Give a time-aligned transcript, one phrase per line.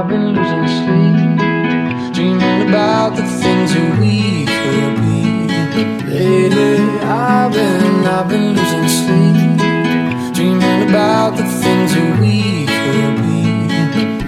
[0.00, 5.20] I've been losing sleep Dreaming about the things that we could be.
[6.08, 13.44] Lately I've been, I've been losing sleep Dreaming about the things that we could be.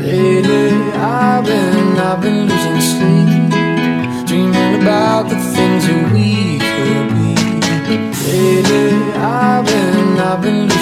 [0.04, 7.32] Lately I've been, I've been losing sleep Dreaming about the things that we could be.
[8.28, 10.81] Lately I've been, I've been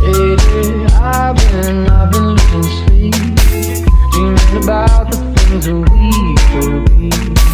[0.00, 3.14] I've been, I've been losing sleep.
[4.12, 6.10] Dreaming about the things we
[6.50, 7.10] could be.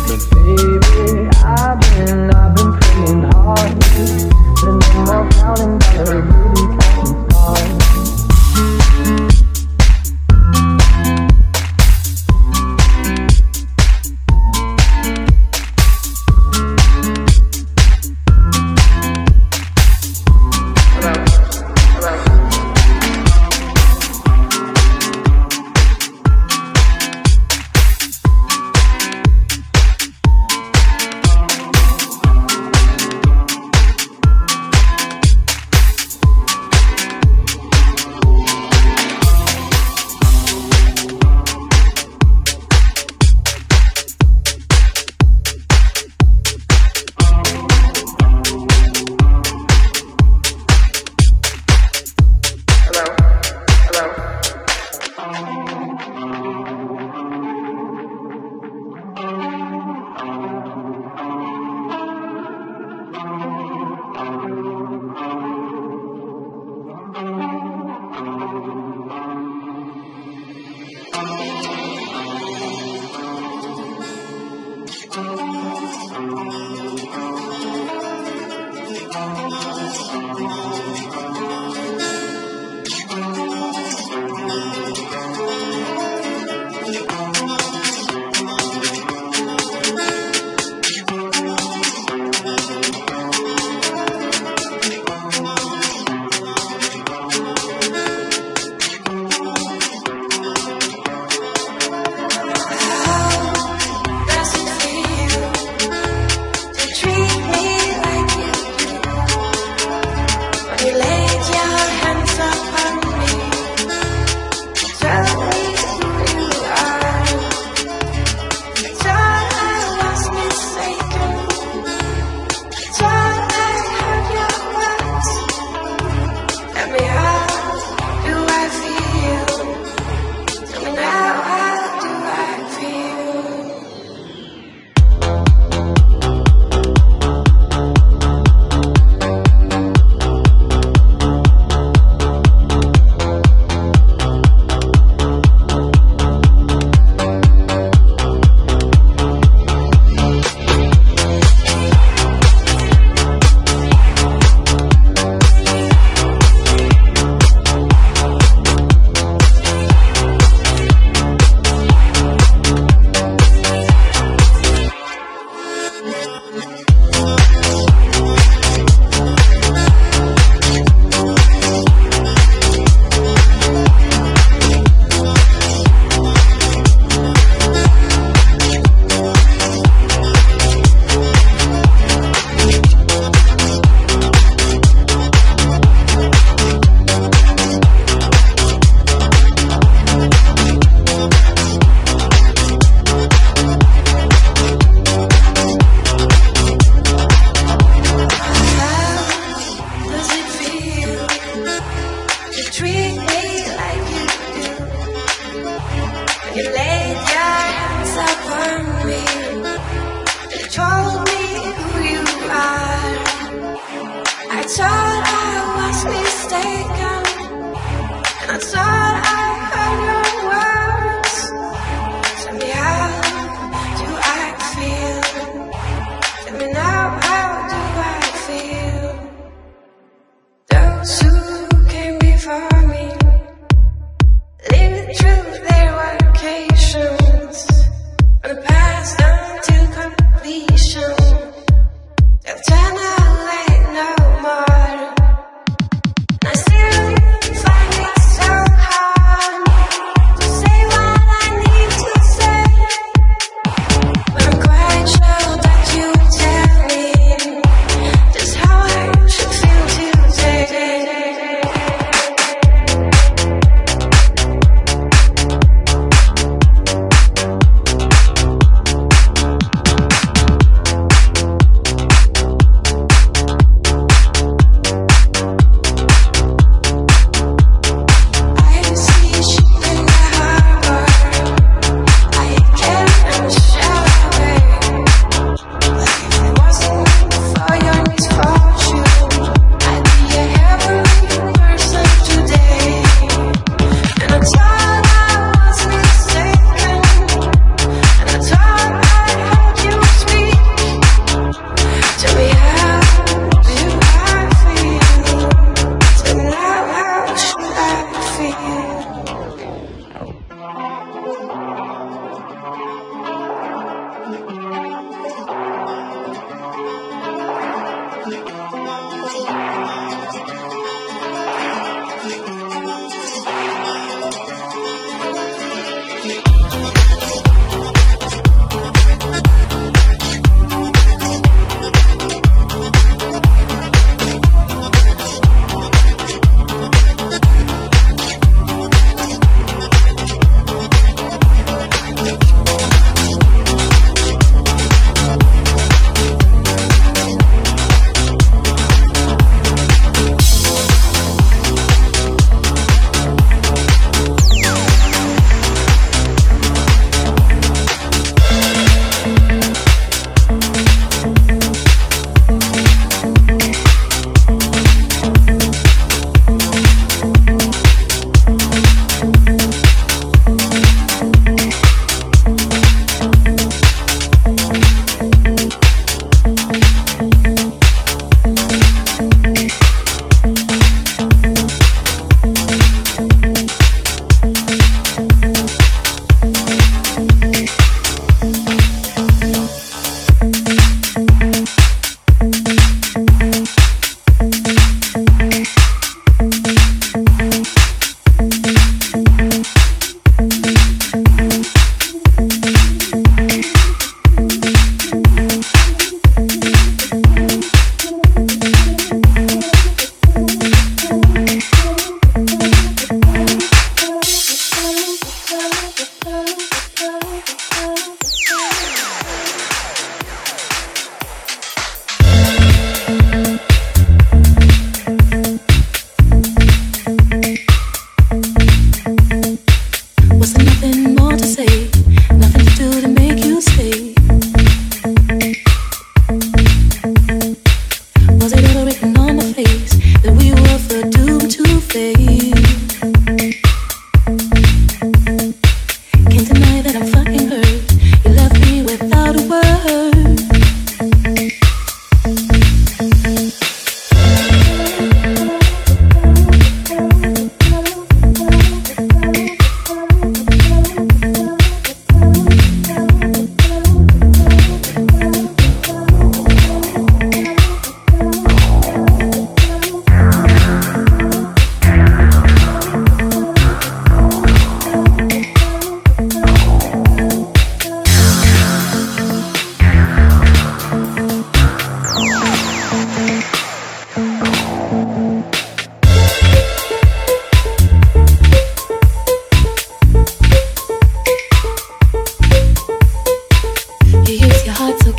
[0.07, 3.73] But baby, I've been, I've been praying hard.
[4.65, 6.74] No more counting dollars,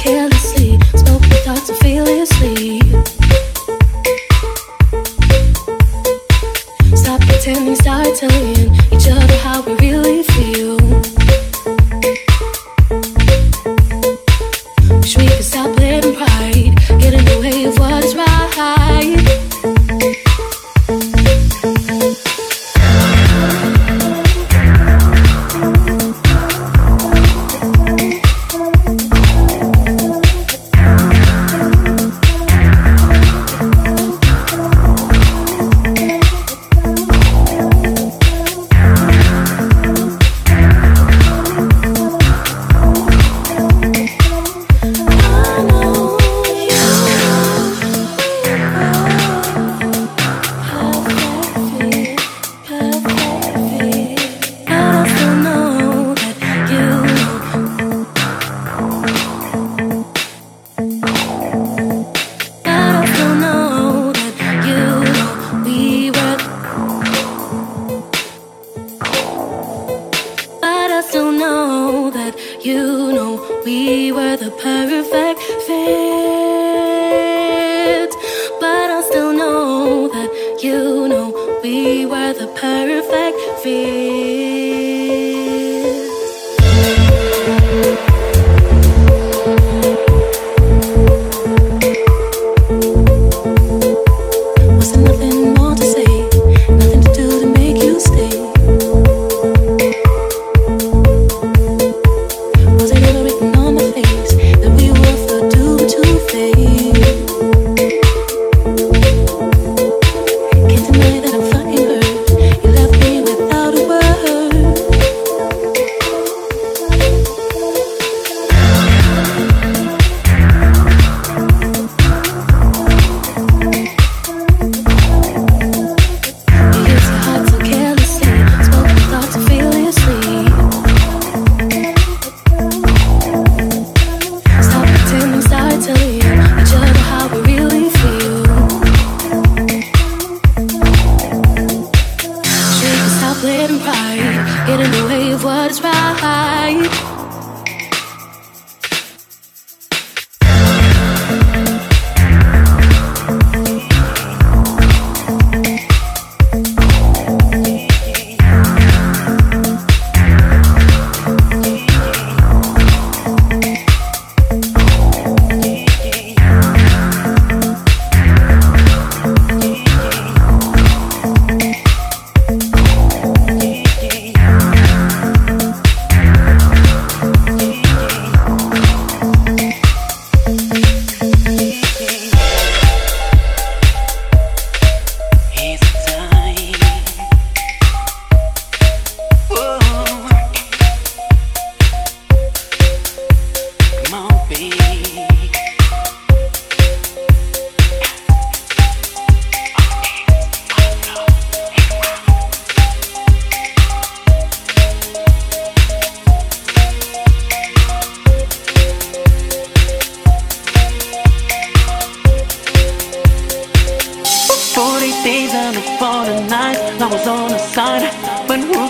[0.06, 0.35] kill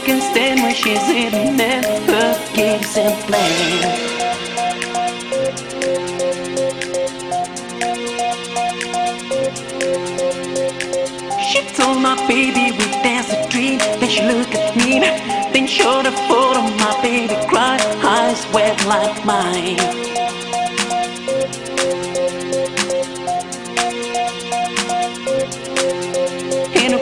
[0.05, 3.81] can stand when she's in her games and playing.
[11.49, 13.79] She told my baby we dance a dream.
[13.99, 14.99] Then she looked at me,
[15.53, 16.61] then showed a photo.
[16.77, 20.05] My baby cried, eyes wet like mine.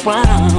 [0.06, 0.53] Wow.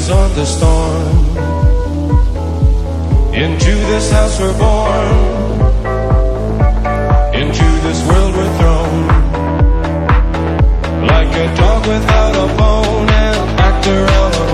[0.00, 1.16] eyes on the storm.
[3.34, 5.08] Into this house we're born.
[7.34, 9.06] Into this world we're thrown.
[11.06, 14.49] Like a dog without a bone, an actor on a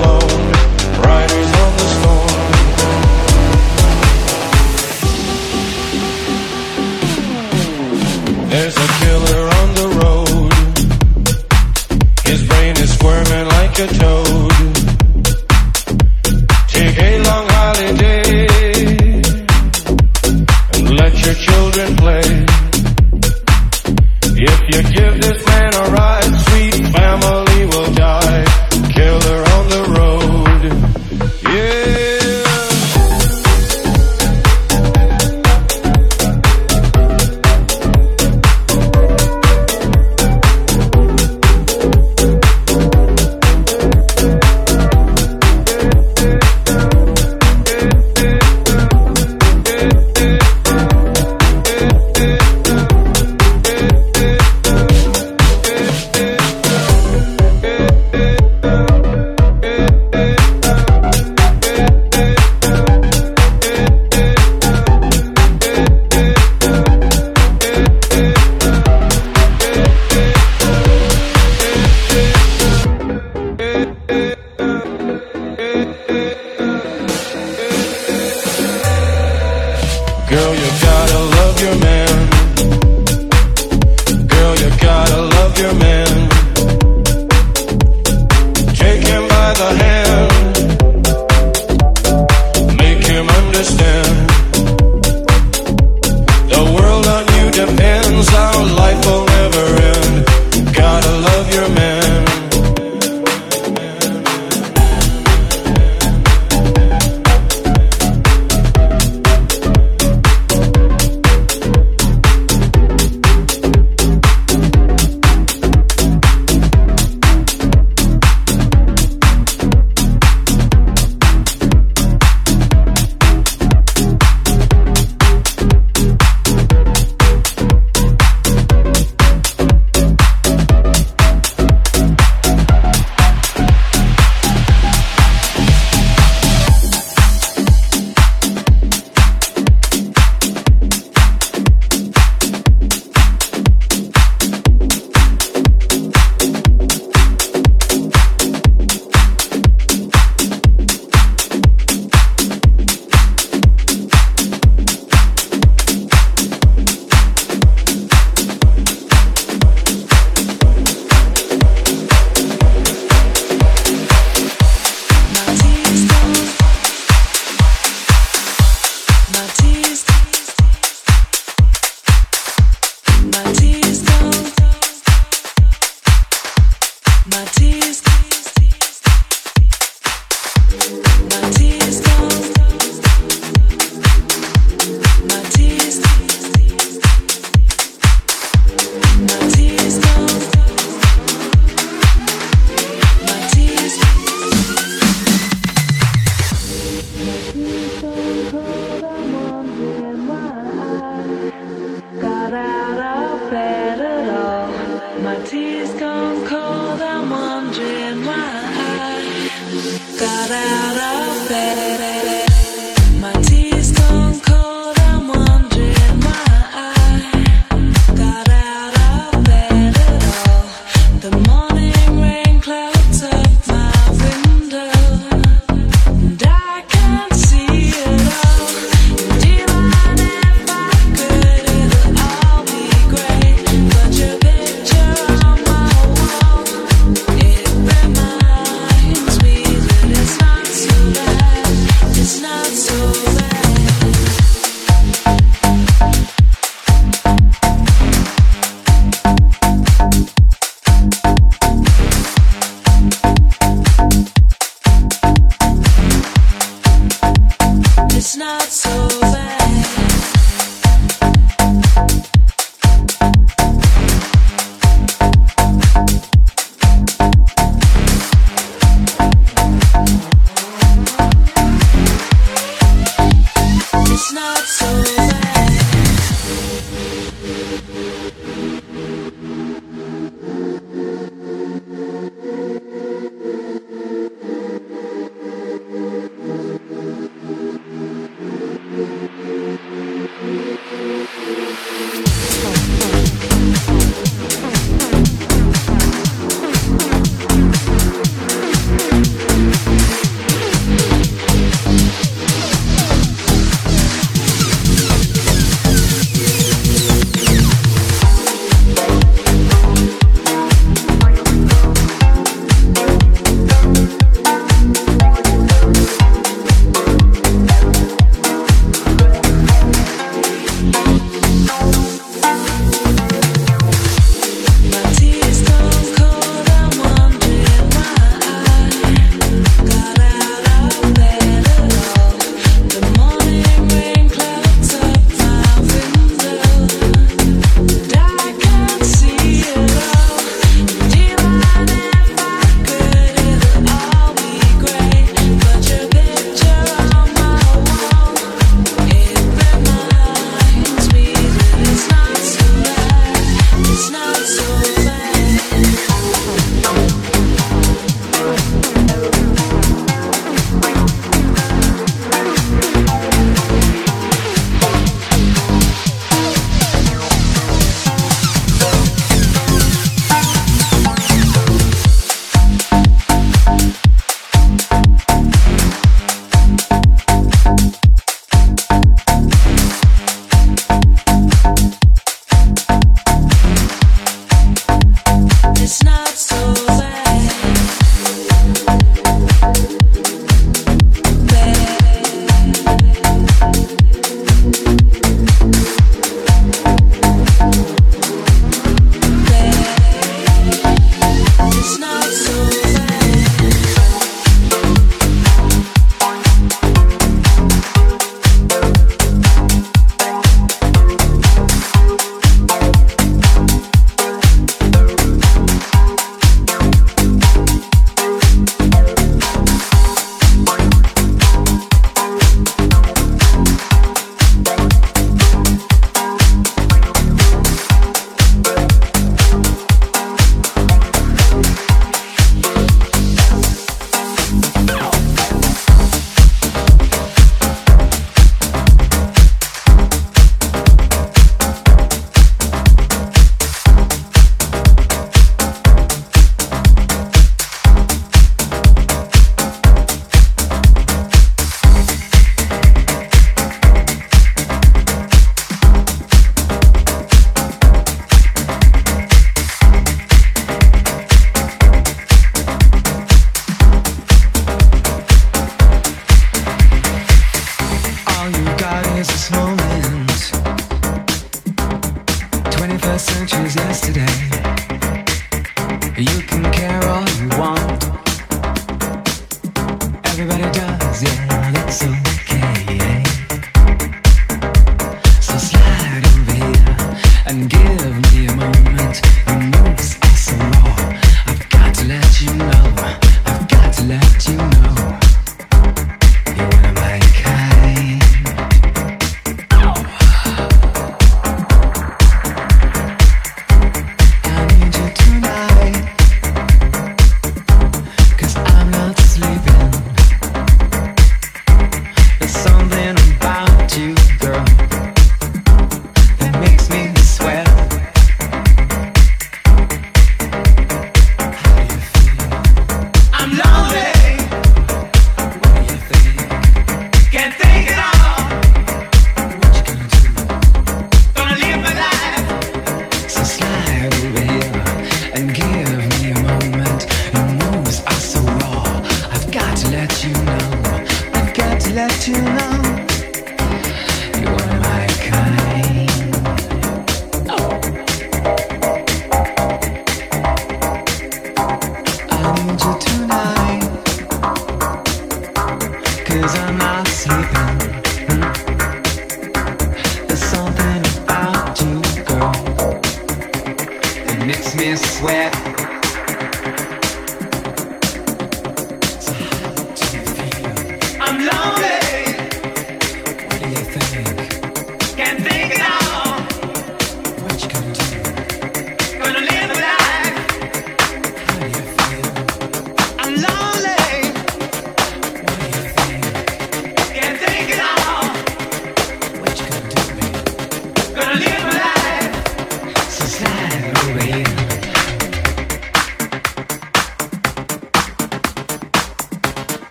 [93.57, 94.26] understand.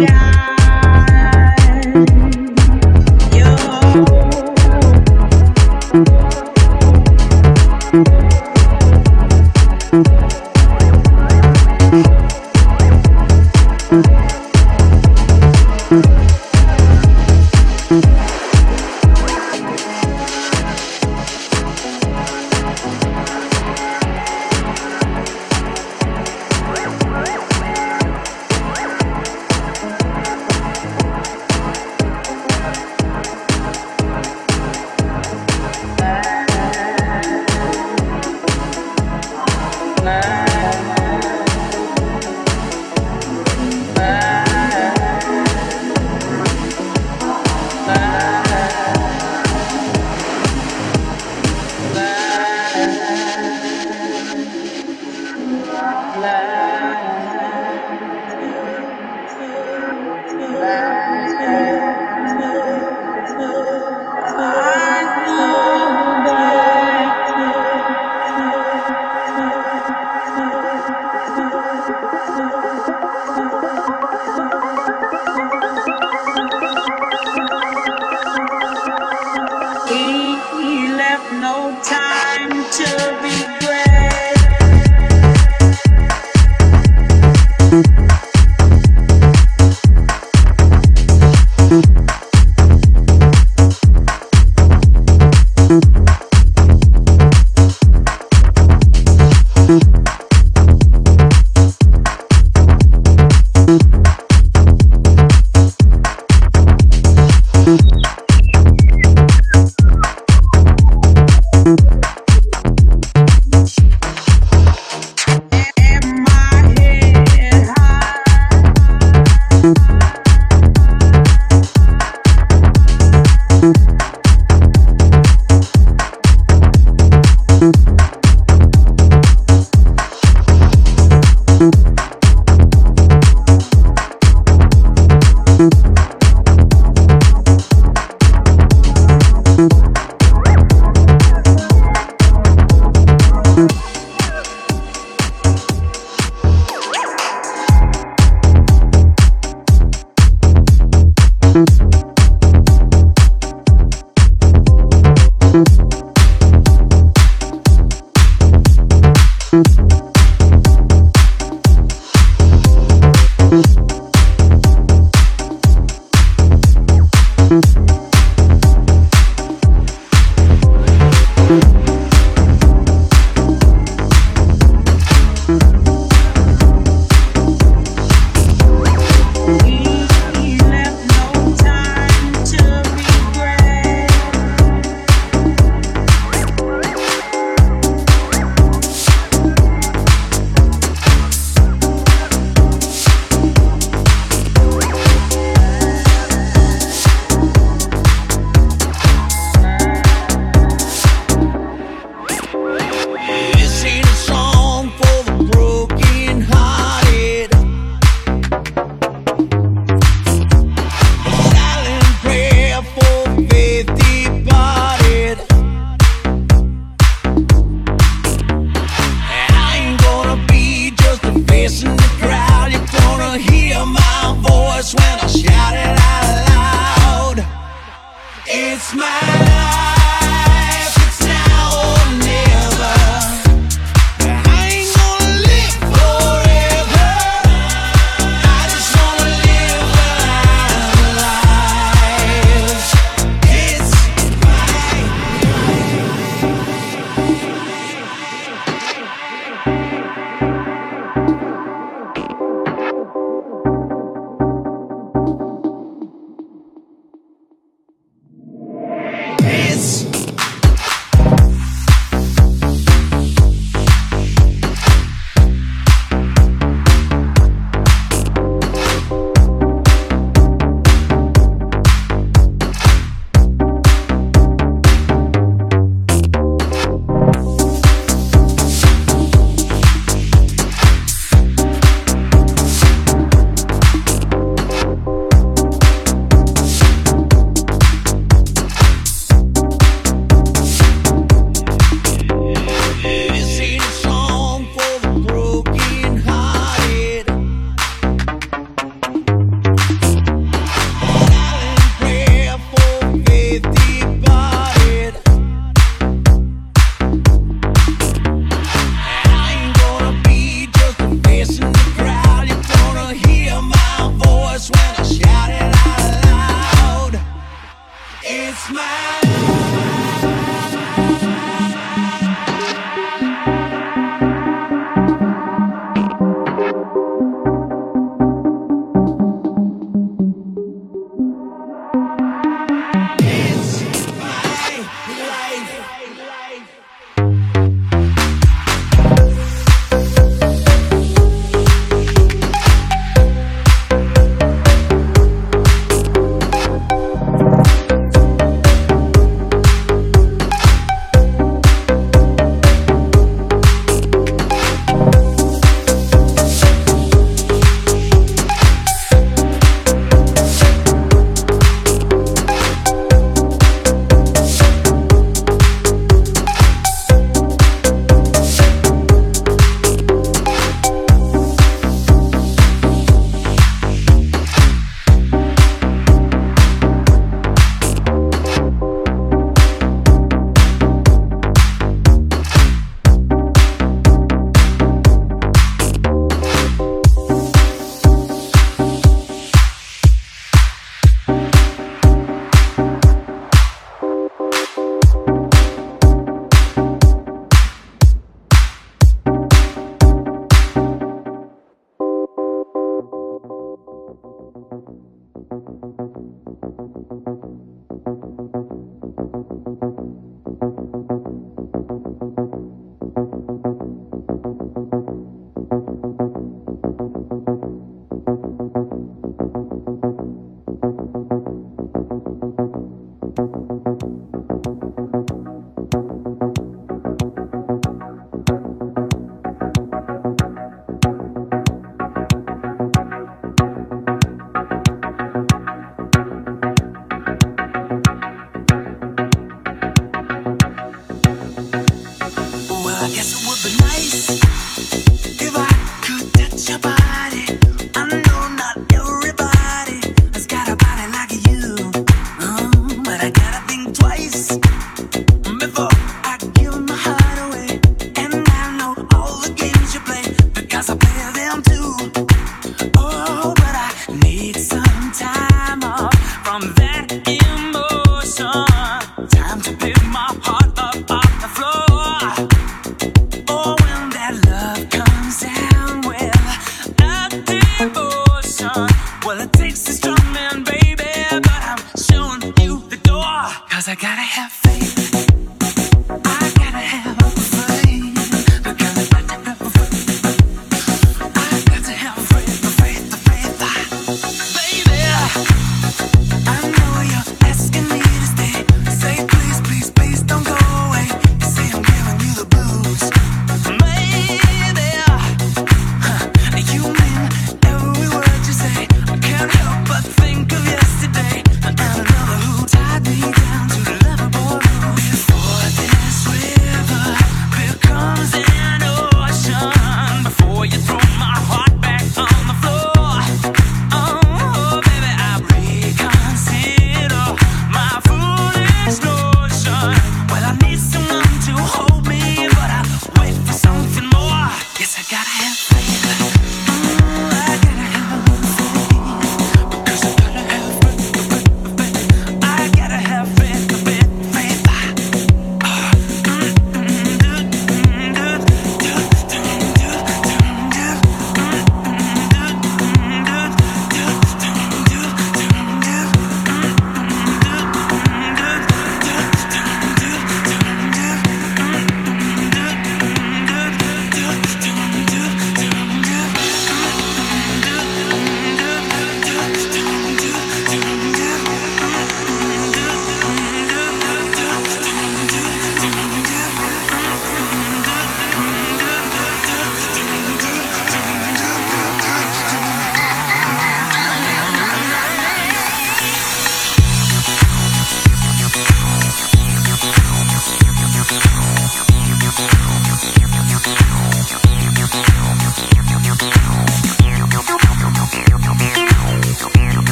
[0.00, 0.29] Yeah.